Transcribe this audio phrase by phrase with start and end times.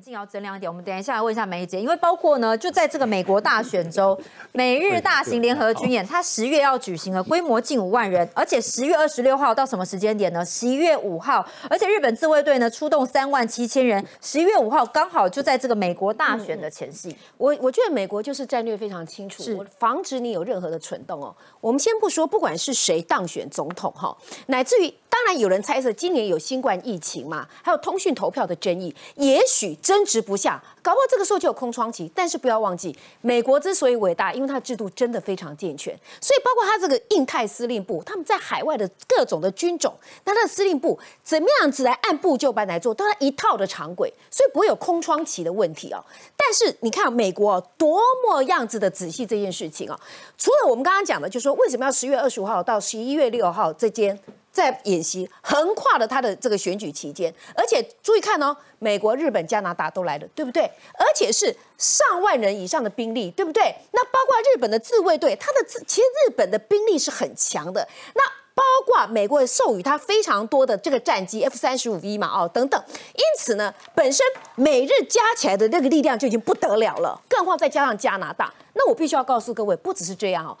[0.00, 0.70] 眼镜要增量一点。
[0.70, 4.18] 我们等一下来问一下梅姐，因为包括呢，就在这个美国大选周，
[4.52, 10.42] 美日大型联合军演，它十月要举行了，规模近五万人，而且十月二十六号到什么时间点呢？
[10.42, 17.14] 十一月五号，而且日本自卫队呢出动三万七千人，十一月五号刚好就在这个美国大选的前夕。
[17.36, 21.36] 我我觉得美国就是战略非常清楚，是防止你有任何的蠢动哦。
[21.60, 32.10] 我们先不说，不管是谁当选总统哈，乃至于当然有人猜测今年有新冠疫情嘛，还有通讯投票的争议，也许争执不下，搞不好这个时候就有空窗期。
[32.14, 39.92] 但是不要忘记，美国之所以伟大，因为它的制度真的非常健全，所以包括它这个印太司令部，他们在海外的各种的军种，
[40.24, 46.02] 那它的司令部怎么样子来按部就班来做，都是一套的常轨，所以不会有空窗期的问题哦。
[46.36, 49.98] 但是你看美国、哦、多么样子的仔细这件事情啊、
[50.38, 54.16] 除了我们刚刚讲的，就是说为什么要十月二十五号到十一月六号之间
[54.52, 60.62] 在演习，横跨了他的这个选举期间，而且注意看哦，美国、日本、加拿大都来了，对不对？
[60.98, 63.74] 而且是上万人以上的兵力，对不对？
[63.92, 68.22] 那包括日本的自卫队，它的自其实日本的兵力是很强的，那。
[68.52, 72.82] 包括美国授予他非常多的这个战机 F 三十五 V 嘛，哦等等，
[73.14, 80.58] 因此呢，本身美日加起来的那个力量就已经不得了了，更何况再加上加拿大，那我必须要告诉各位，不只是这样哦。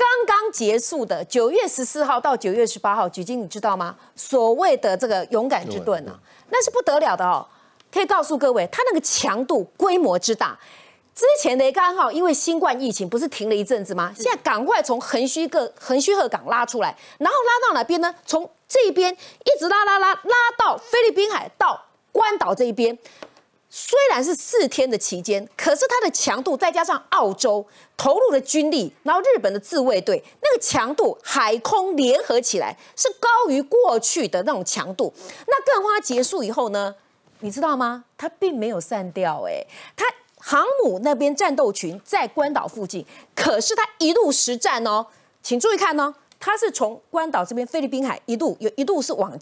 [0.00, 3.94] 刚刚结束的九月十四号到九月十八号，举金你知道吗？
[4.16, 7.46] 所谓的这个勇敢之盾啊，那是不得了的哦。
[7.92, 10.58] 可以告诉各位，它那个强度、规模之大。
[11.14, 14.10] 之前的刚好因为新冠疫情不是停了一阵子吗？
[14.16, 18.14] 现在赶快从横须贺横须贺港拉出来，然后拉到哪边呢？
[18.24, 21.78] 从这边一直拉拉拉拉到菲律宾海到
[22.10, 22.96] 关岛这一边。
[23.72, 27.64] 虽然是四天的期间，可是它的强度再加上澳洲
[27.96, 35.14] 投入的军力，然后日本的自卫队那个强度，海空联合起来是高于过去的那种强度。
[35.46, 36.96] 那更花结束以后呢？
[37.38, 38.04] 你知道吗？
[38.18, 39.64] 它并没有散掉、哎，
[39.96, 40.04] 它
[40.36, 45.06] 航母那边战斗群在关岛附近，可是它一路实战哦，
[45.42, 49.38] 请注意看哦，它是从关岛这边菲律宾海一路有一路是往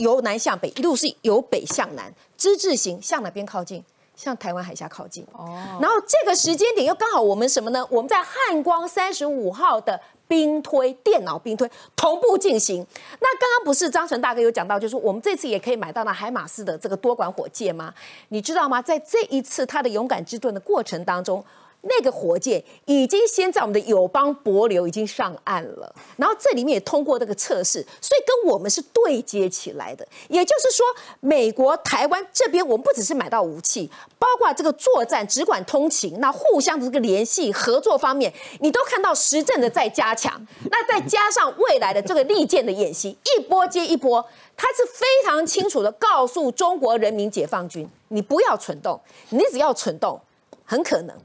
[0.00, 3.84] 由南向北，一路是由北向南，之字形向哪边靠近？
[4.16, 5.24] 向台湾海峡靠近。
[5.32, 5.48] 哦，
[5.80, 7.86] 然后这个时间点又刚好我们什么呢？
[7.90, 11.66] 我们在汉光三十五号的兵推电脑兵推
[11.96, 12.86] 同步进行。
[13.20, 17.94] 那刚刚不是张成大哥有讲到，就是我们这次也可以买到那海马斯的这个多管火箭吗？
[18.28, 18.82] 你知道吗？
[18.82, 21.42] 在这一次他的勇敢之盾的过程当中。
[21.82, 30.06] 那个火箭已经先在我们的友邦帛琉已经上岸了，然后这里面也通过这个测试，所以跟我们是对接起来的。
[30.28, 30.84] 也就是说，
[31.20, 40.46] 美国、台湾这边，我们不只是买到武器，包括这个作战只管通勤，那互相的这个联系合作方面，你都看到实证的在加强。
[40.70, 44.22] 那再加上未来的这个利剑的演习，一波接一波，
[44.54, 50.20] 它是非常清楚的告诉中国人民解放军，你不要蠢动，你只要蠢动，
[50.66, 51.16] 很可能。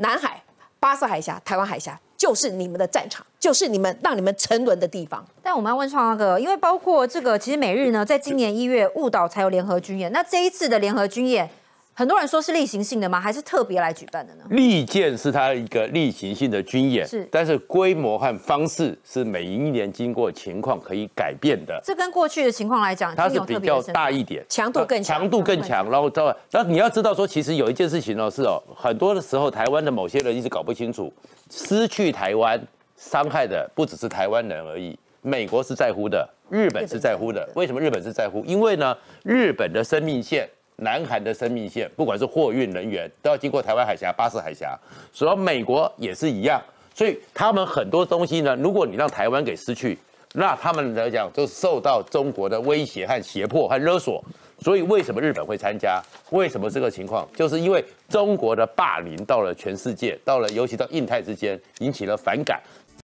[0.00, 0.42] 南海、
[0.78, 5.24] 巴士海峡、台湾海峡就是你们的战场，就是你们让你们沉沦的地方。
[5.42, 10.10] 但我们要问创那个，因为包括这个，其实美日呢，在今年一月误导才有联合军演。
[10.12, 11.48] 那这一次的联合军演，
[11.92, 13.20] 很多人说是例行性的吗？
[13.20, 14.44] 还是特别来举办的呢？
[14.50, 21.78] 利剑是它一个例行性的军演，是但是规模和方式是每一年经过情况可以改变的。
[21.84, 25.90] 这跟过去的情况来讲，它是比较大一点，强度更强强度更强。
[25.90, 31.12] 然后到，然后你要知道说，其实有一件事情哦，是哦，很多的时候台湾的某些人一直搞不清楚，
[31.50, 32.58] 失去台湾
[32.96, 37.46] 伤害的不只是台湾人而已，美国是在乎的，日本是在乎的。
[37.54, 38.42] 为什么日本是在乎？
[38.46, 40.48] 因为呢，日本的生命线。
[40.80, 44.78] 南韩的生命线，不管是货运人员，都要经过台湾海峡、巴士海峡，
[45.12, 46.60] 所以美国也是一样。
[46.94, 49.98] 所以他们很多东西呢，如果你让台湾给失去，
[50.34, 54.22] 那他们来讲就受到中国的威胁和胁迫和勒索。
[54.62, 56.02] 所以为什么日本会参加？
[56.30, 57.26] 为什么这个情况？
[57.34, 62.60] 就是因为中国的霸凌到了全世界，到了尤其到印太之间，引起了反感。